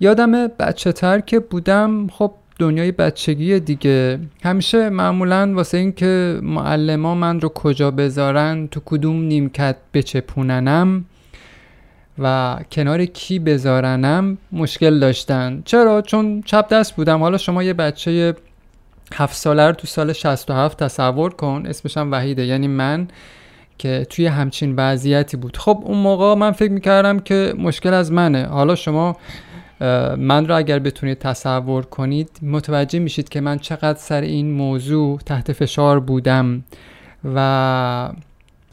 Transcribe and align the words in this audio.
یادم 0.00 0.46
بچه 0.46 0.92
تر 0.92 1.20
که 1.20 1.38
بودم 1.40 2.06
خب 2.06 2.32
دنیای 2.58 2.92
بچگی 2.92 3.60
دیگه. 3.60 4.18
همیشه 4.44 4.90
معمولا 4.90 5.52
واسه 5.54 5.78
اینکه 5.78 6.40
معلما 6.42 7.14
من 7.14 7.40
رو 7.40 7.48
کجا 7.48 7.90
بذارن 7.90 8.68
تو 8.70 8.80
کدوم 8.84 9.22
نیمکت 9.22 9.76
بچپوننم 9.94 11.04
و 12.18 12.56
کنار 12.72 13.04
کی 13.04 13.38
بذارنم 13.38 14.38
مشکل 14.52 14.98
داشتن. 14.98 15.62
چرا؟ 15.64 16.02
چون 16.02 16.42
چپ 16.42 16.68
دست 16.68 16.96
بودم. 16.96 17.18
حالا 17.20 17.36
شما 17.36 17.62
یه 17.62 17.72
بچه 17.72 18.34
هفت 19.14 19.36
ساله 19.36 19.66
رو 19.66 19.72
تو 19.72 19.86
سال 19.86 20.12
67 20.12 20.82
تصور 20.82 21.34
کن. 21.34 21.62
اسمشم 21.66 22.12
وحیده. 22.12 22.46
یعنی 22.46 22.68
من 22.68 23.08
که 23.78 24.06
توی 24.10 24.26
همچین 24.26 24.74
وضعیتی 24.76 25.36
بود. 25.36 25.56
خب 25.56 25.82
اون 25.84 25.98
موقع 25.98 26.34
من 26.34 26.50
فکر 26.50 26.72
می‌کردم 26.72 27.18
که 27.18 27.54
مشکل 27.58 27.94
از 27.94 28.12
منه. 28.12 28.46
حالا 28.46 28.74
شما 28.74 29.16
من 30.18 30.48
رو 30.48 30.56
اگر 30.56 30.78
بتونید 30.78 31.18
تصور 31.18 31.84
کنید 31.84 32.30
متوجه 32.42 32.98
میشید 32.98 33.28
که 33.28 33.40
من 33.40 33.58
چقدر 33.58 33.98
سر 33.98 34.20
این 34.20 34.50
موضوع 34.50 35.20
تحت 35.26 35.52
فشار 35.52 36.00
بودم 36.00 36.64
و 37.34 38.10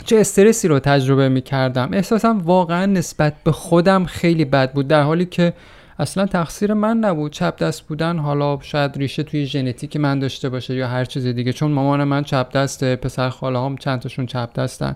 چه 0.05 0.19
استرسی 0.19 0.67
رو 0.67 0.79
تجربه 0.79 1.29
می‌کردم. 1.29 1.89
احساسم 1.93 2.37
واقعا 2.37 2.85
نسبت 2.85 3.33
به 3.43 3.51
خودم 3.51 4.05
خیلی 4.05 4.45
بد 4.45 4.73
بود 4.73 4.87
در 4.87 5.01
حالی 5.01 5.25
که 5.25 5.53
اصلا 5.99 6.25
تقصیر 6.25 6.73
من 6.73 6.97
نبود. 6.97 7.31
چپ 7.31 7.57
دست 7.57 7.81
بودن 7.81 8.17
حالا 8.17 8.59
شاید 8.61 8.97
ریشه 8.97 9.23
توی 9.23 9.45
ژنتیک 9.45 9.97
من 9.97 10.19
داشته 10.19 10.49
باشه 10.49 10.75
یا 10.75 10.87
هر 10.87 11.05
چیز 11.05 11.27
دیگه 11.27 11.53
چون 11.53 11.71
مامان 11.71 12.03
من 12.03 12.23
چپ 12.23 12.51
دسته 12.51 12.95
پسر 12.95 13.29
خاله 13.29 13.59
هم 13.59 13.77
چند 13.77 13.99
تاشون 13.99 14.25
چپ 14.25 14.53
دستن. 14.53 14.95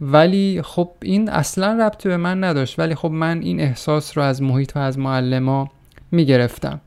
ولی 0.00 0.60
خب 0.64 0.90
این 1.02 1.28
اصلا 1.28 1.86
ربطی 1.86 2.08
به 2.08 2.16
من 2.16 2.44
نداشت. 2.44 2.78
ولی 2.78 2.94
خب 2.94 3.10
من 3.10 3.40
این 3.42 3.60
احساس 3.60 4.18
رو 4.18 4.24
از 4.24 4.42
محیط 4.42 4.76
و 4.76 4.78
از 4.78 4.98
معلما 4.98 5.70
می‌گرفتم. 6.10 6.80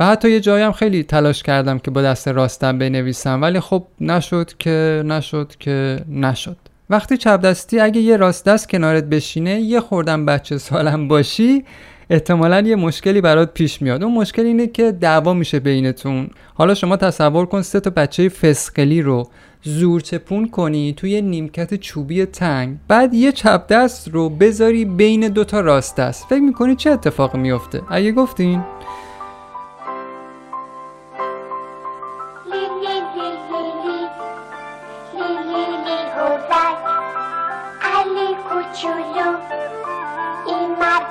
و 0.00 0.06
حتی 0.06 0.30
یه 0.30 0.40
جایم 0.40 0.72
خیلی 0.72 1.02
تلاش 1.02 1.42
کردم 1.42 1.78
که 1.78 1.90
با 1.90 2.02
دست 2.02 2.28
راستم 2.28 2.78
بنویسم. 2.78 3.42
ولی 3.42 3.60
خب 3.60 3.84
نشد 4.00 4.50
که 4.58 5.02
نشد 5.06 5.52
که 5.58 6.00
نشد. 6.08 6.56
وقتی 6.90 7.16
چپ 7.16 7.40
دستی 7.40 7.80
اگه 7.80 8.00
یه 8.00 8.16
راست 8.16 8.44
دست 8.44 8.68
کنارت 8.68 9.04
بشینه 9.04 9.60
یه 9.60 9.80
خوردم 9.80 10.26
بچه 10.26 10.58
سالم 10.58 11.08
باشی 11.08 11.64
احتمالا 12.10 12.60
یه 12.60 12.76
مشکلی 12.76 13.20
برات 13.20 13.54
پیش 13.54 13.82
میاد. 13.82 14.02
اون 14.02 14.14
مشکل 14.14 14.42
اینه 14.42 14.66
که 14.66 14.92
دعوا 14.92 15.34
میشه 15.34 15.60
بینتون. 15.60 16.30
حالا 16.54 16.74
شما 16.74 16.96
تصور 16.96 17.46
کن 17.46 17.62
سه 17.62 17.80
تا 17.80 17.90
بچه 17.90 18.28
فسقلی 18.28 19.02
رو 19.02 19.28
زور 19.62 20.00
چپون 20.00 20.48
کنی 20.48 20.94
توی 20.96 21.22
نیمکت 21.22 21.74
چوبی 21.74 22.24
تنگ. 22.24 22.76
بعد 22.88 23.14
یه 23.14 23.32
چپ 23.32 23.66
دست 23.68 24.08
رو 24.08 24.28
بذاری 24.28 24.84
بین 24.84 25.28
دوتا 25.28 25.60
راست 25.60 25.96
دست. 25.96 26.26
فکر 26.26 26.40
می‌کنی 26.40 26.76
چه 26.76 26.90
اتفاقی 26.90 27.38
میفته 27.38 27.82
اگه 27.90 28.12
گفتین. 28.12 28.62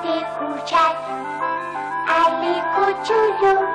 علی 0.06 0.24
کوچک 0.38 0.96
علی 2.08 2.62
کوچولو 2.74 3.66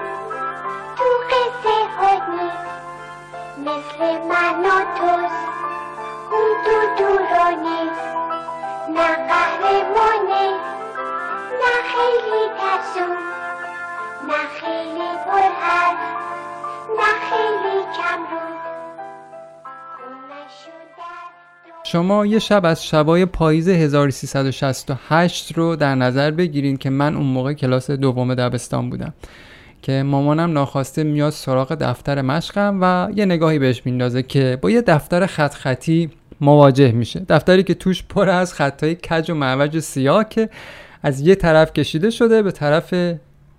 تو 0.98 1.06
قصه 1.30 1.78
ها 1.98 2.14
نیست. 2.30 2.72
مثل 3.58 4.18
من 4.18 4.66
و 4.66 4.84
توست. 4.98 5.48
اون 6.32 6.52
تو 6.66 7.04
دورو 7.04 7.50
نیست. 7.50 8.08
نه 8.90 9.08
قهرمانه 9.28 10.50
نه 11.62 11.74
خیلی 11.92 12.50
ترسو 12.60 13.11
شما 21.92 22.26
یه 22.26 22.40
شب 22.40 22.66
از 22.66 22.86
شبای 22.86 23.26
پاییز 23.26 23.68
1368 23.68 25.58
رو 25.58 25.76
در 25.76 25.96
نظر 25.96 26.32
بگیرین 26.32 26.78
که 26.78 26.90
من 26.90 27.16
اون 27.16 27.26
موقع 27.26 27.54
کلاس 27.54 27.92
دوم 27.92 28.36
دبستان 28.36 28.90
بودم. 28.90 29.14
که 29.82 30.04
مامانم 30.04 30.54
ناخواسته 30.54 31.04
میاد 31.04 31.30
سراغ 31.30 31.76
دفتر 31.76 32.22
مشقم 32.22 32.78
و 32.82 33.10
یه 33.16 33.26
نگاهی 33.26 33.60
بهش 33.60 33.82
میندازه 33.86 34.24
که 34.24 34.58
با 34.62 34.70
یه 34.70 34.82
دفتر 34.82 35.26
خط 35.26 35.54
خطی 35.54 36.10
مواجه 36.42 36.92
میشه. 36.92 37.20
دفتری 37.30 37.64
که 37.64 37.74
توش 37.74 38.04
پر 38.04 38.30
از 38.30 38.54
خطای 38.54 38.96
کج 38.96 39.32
و 39.32 39.36
معوج 39.36 39.80
سیاه 39.80 40.30
که 40.30 40.50
از 41.04 41.20
یه 41.22 41.36
طرف 41.36 41.74
کشیده 41.74 42.10
شده 42.10 42.42
به 42.42 42.52
طرف 42.52 42.94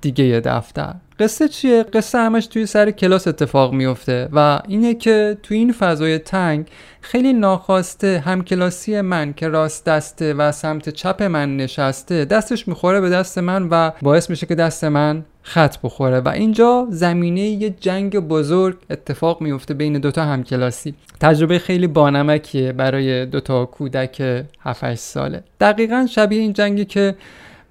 دیگه 0.01 0.41
دفتر. 0.45 0.95
قصه 1.23 1.49
چیه؟ 1.49 1.83
قصه 1.83 2.19
همش 2.19 2.47
توی 2.47 2.67
سر 2.67 2.91
کلاس 2.91 3.29
اتفاق 3.29 3.73
میفته 3.73 4.29
و 4.33 4.61
اینه 4.69 4.95
که 4.95 5.39
توی 5.43 5.57
این 5.57 5.73
فضای 5.73 6.19
تنگ 6.19 6.67
خیلی 7.01 7.33
ناخواسته 7.33 8.23
همکلاسی 8.27 9.01
من 9.01 9.33
که 9.33 9.49
راست 9.49 9.85
دسته 9.87 10.35
و 10.35 10.53
سمت 10.53 10.89
چپ 10.89 11.23
من 11.23 11.57
نشسته 11.57 12.25
دستش 12.25 12.69
می‌خوره 12.69 13.01
به 13.01 13.11
دست 13.11 13.39
من 13.39 13.69
و 13.71 13.91
باعث 14.03 14.31
میشه 14.31 14.47
که 14.47 14.55
دست 14.55 14.85
من 14.85 15.25
خط 15.43 15.77
بخوره 15.83 16.21
و 16.21 16.29
اینجا 16.29 16.87
زمینه 16.91 17.41
یه 17.41 17.71
جنگ 17.71 18.19
بزرگ 18.19 18.77
اتفاق 18.91 19.41
میفته 19.41 19.75
بین 19.75 19.99
دوتا 19.99 20.25
همکلاسی. 20.25 20.95
تجربه 21.21 21.59
خیلی 21.59 21.87
بانمکیه 21.87 22.73
برای 22.73 23.27
دوتا 23.27 23.65
کودک 23.65 24.45
7 24.61 24.95
ساله. 24.95 25.43
دقیقا 25.61 26.07
شبیه 26.11 26.41
این 26.41 26.53
جنگی 26.53 26.85
که 26.85 27.15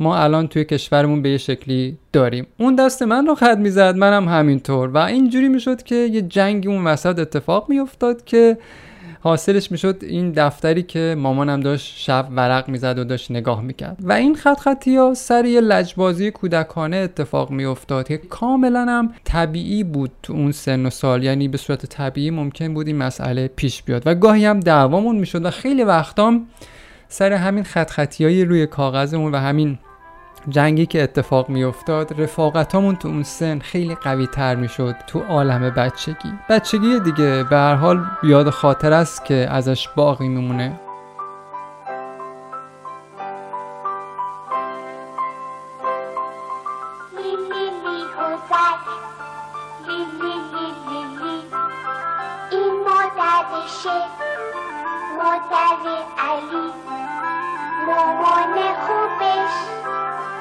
ما 0.02 0.18
الان 0.18 0.48
توی 0.48 0.66
کشورمون 0.66 1.22
به 1.22 1.30
یه 1.30 1.38
شکلی 1.38 1.98
داریم. 2.14 2.48
اون 2.58 2.76
دست 2.76 3.04
من 3.04 3.28
رو 3.28 3.36
خط 3.36 3.58
می‌زد 3.58 3.96
منم 3.96 4.28
همینطور. 4.28 4.90
و 4.90 4.98
اینجوری 4.98 5.50
می‌شد 5.50 5.84
که 5.84 5.96
یه 5.96 6.22
جنگی 6.22 6.68
اون 6.68 6.84
وسط 6.84 7.20
اتفاق 7.20 7.70
میافتاد 7.70 8.24
که 8.26 8.58
حاصلش 9.24 9.72
می‌شد 9.72 9.98
این 10.02 10.32
دفتری 10.32 10.84
که 10.84 11.16
مامانم 11.18 11.60
داشت 11.60 11.98
شب 11.98 12.28
ورق 12.36 12.70
می‌زد 12.70 13.00
و 13.00 13.04
داشت 13.04 13.32
نگاه 13.32 13.62
می‌کرد. 13.62 13.98
و 14.04 14.14
این 14.14 14.36
خط 14.36 14.60
خطی 14.60 14.96
ها 14.96 15.14
سر 15.14 15.46
یه 15.46 15.62
لجبازی 15.62 16.32
کودکانه 16.32 16.98
اتفاق 16.98 17.52
میافتاد 17.52 18.08
که 18.08 18.18
کاملا 18.18 18.86
هم 18.86 19.14
طبیعی 19.24 19.84
بود 19.84 20.12
تو 20.24 20.34
اون 20.34 20.52
سن 20.52 20.86
و 20.86 20.90
سال. 20.90 21.24
یعنی 21.24 21.48
به 21.48 21.58
صورت 21.58 21.86
طبیعی 21.86 22.32
ممکن 22.32 22.74
بود 22.74 22.88
این 22.88 22.98
مسئله 22.98 23.48
پیش 23.48 23.84
بیاد. 23.84 24.04
و 24.06 24.16
گاهی 24.16 24.46
هم 24.46 24.60
دعوامون 24.60 25.16
می‌شد 25.16 25.46
و 25.46 25.50
خیلی 25.50 25.84
وقتام 25.84 26.48
سر 27.08 27.34
همین 27.34 27.64
خط 27.64 27.90
خطی 27.90 28.46
روی 28.46 28.68
کاغذمون 28.68 29.32
و 29.32 29.38
همین 29.38 29.78
جنگی 30.50 30.86
که 30.86 31.04
اتفاق 31.04 31.50
میافتاد 31.50 32.22
رفاقتامون 32.22 32.96
تو 32.96 33.08
اون 33.08 33.24
سن 33.24 33.60
خیلی 33.60 33.96
قوی 33.96 34.28
تر 34.28 34.56
می‌شد 34.56 34.96
تو 35.08 35.20
عالم 35.20 35.70
بچگی. 35.70 36.34
بچگی 36.50 37.00
دیگه 37.00 37.44
به 37.50 37.56
هر 37.56 37.76
حال 37.76 38.06
یاد 38.24 38.50
خاطر 38.50 38.94
است 38.94 39.26
که 39.26 39.48
ازش 39.50 39.88
باقی 39.96 40.28
میمونه. 40.28 40.80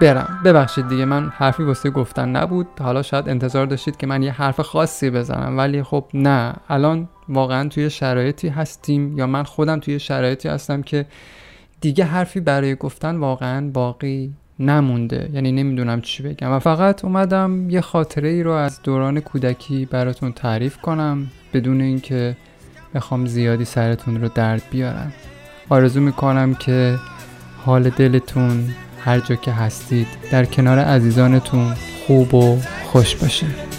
برم. 0.00 0.40
ببخشید 0.44 0.88
دیگه 0.88 1.04
من 1.04 1.28
حرفی 1.28 1.62
واسه 1.62 1.90
گفتن 1.90 2.28
نبود. 2.28 2.66
حالا 2.80 3.02
شاید 3.02 3.28
انتظار 3.28 3.66
داشتید 3.66 3.96
که 3.96 4.06
من 4.06 4.22
یه 4.22 4.32
حرف 4.32 4.60
خاصی 4.60 5.10
بزنم 5.10 5.58
ولی 5.58 5.82
خب 5.82 6.04
نه. 6.14 6.54
الان 6.68 7.08
واقعا 7.28 7.68
توی 7.68 7.90
شرایطی 7.90 8.48
هستیم 8.48 9.18
یا 9.18 9.26
من 9.26 9.42
خودم 9.42 9.80
توی 9.80 9.98
شرایطی 9.98 10.48
هستم 10.48 10.82
که 10.82 11.06
دیگه 11.80 12.04
حرفی 12.04 12.40
برای 12.40 12.74
گفتن 12.74 13.16
واقعا 13.16 13.70
باقی 13.70 14.34
نمونده. 14.58 15.30
یعنی 15.32 15.52
نمی‌دونم 15.52 16.00
چی 16.00 16.22
بگم. 16.22 16.52
و 16.52 16.58
فقط 16.58 17.04
اومدم 17.04 17.70
یه 17.70 17.80
خاطره 17.80 18.28
ای 18.28 18.42
رو 18.42 18.52
از 18.52 18.82
دوران 18.82 19.20
کودکی 19.20 19.84
براتون 19.86 20.32
تعریف 20.32 20.76
کنم 20.76 21.26
بدون 21.54 21.80
اینکه 21.80 22.36
بخوام 22.94 23.26
زیادی 23.26 23.64
سرتون 23.64 24.20
رو 24.22 24.28
درد 24.34 24.62
بیارم. 24.70 25.12
آرزو 25.68 26.00
می‌کنم 26.00 26.54
که 26.54 26.98
حال 27.64 27.90
دلتون 27.90 28.68
هر 29.04 29.20
جا 29.20 29.34
که 29.34 29.52
هستید 29.52 30.06
در 30.30 30.44
کنار 30.44 30.78
عزیزانتون 30.78 31.74
خوب 32.06 32.34
و 32.34 32.58
خوش 32.92 33.16
باشید 33.16 33.70